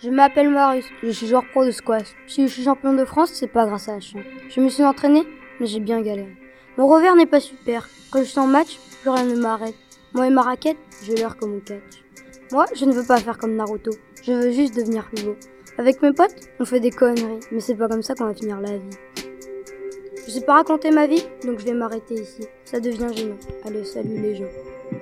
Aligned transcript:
Je 0.00 0.10
m'appelle 0.10 0.48
Marius, 0.48 0.84
je 1.02 1.10
suis 1.10 1.26
joueur 1.26 1.44
pro 1.50 1.64
de 1.64 1.72
squash. 1.72 2.14
Si 2.28 2.46
je 2.46 2.52
suis 2.52 2.62
champion 2.62 2.92
de 2.92 3.04
France, 3.04 3.32
c'est 3.34 3.48
pas 3.48 3.66
grâce 3.66 3.88
à 3.88 3.94
la 3.94 4.00
chance. 4.00 4.22
Je 4.48 4.60
me 4.60 4.68
suis 4.68 4.84
entraîné, 4.84 5.24
mais 5.58 5.66
j'ai 5.66 5.80
bien 5.80 6.00
galéré. 6.00 6.36
Mon 6.76 6.86
revers 6.86 7.16
n'est 7.16 7.26
pas 7.26 7.40
super. 7.40 7.88
Quand 8.12 8.20
je 8.20 8.26
suis 8.26 8.38
en 8.38 8.46
match, 8.46 8.78
plus 9.02 9.10
rien 9.10 9.24
ne 9.24 9.34
m'arrête. 9.34 9.74
Moi 10.14 10.28
et 10.28 10.30
ma 10.30 10.42
raquette, 10.42 10.76
je 11.02 11.14
l'heure 11.14 11.36
comme 11.36 11.56
au 11.56 11.58
catch. 11.58 12.04
Moi, 12.52 12.66
je 12.76 12.84
ne 12.84 12.92
veux 12.92 13.04
pas 13.04 13.18
faire 13.18 13.38
comme 13.38 13.56
Naruto. 13.56 13.90
Je 14.22 14.32
veux 14.32 14.52
juste 14.52 14.76
devenir 14.76 15.04
plus 15.08 15.24
beau. 15.24 15.36
Avec 15.78 16.00
mes 16.00 16.12
potes, 16.12 16.48
on 16.60 16.64
fait 16.64 16.78
des 16.78 16.92
conneries, 16.92 17.40
mais 17.50 17.58
c'est 17.58 17.74
pas 17.74 17.88
comme 17.88 18.02
ça 18.02 18.14
qu'on 18.14 18.26
va 18.26 18.34
finir 18.34 18.60
la 18.60 18.76
vie. 18.78 18.96
Je 20.26 20.30
sais 20.30 20.42
pas 20.42 20.54
raconter 20.54 20.92
ma 20.92 21.08
vie, 21.08 21.24
donc 21.44 21.58
je 21.58 21.64
vais 21.64 21.74
m'arrêter 21.74 22.14
ici. 22.14 22.46
Ça 22.64 22.78
devient 22.78 23.08
gênant. 23.12 23.38
Allez, 23.64 23.84
salut 23.84 24.20
les 24.20 24.36
gens. 24.36 24.97